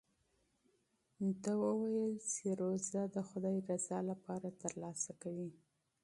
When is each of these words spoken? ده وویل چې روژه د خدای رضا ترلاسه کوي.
ده 1.43 1.53
وویل 1.63 2.11
چې 2.31 2.45
روژه 2.61 3.01
د 3.15 3.17
خدای 3.29 3.57
رضا 3.69 3.99
ترلاسه 4.63 5.11
کوي. 5.21 5.49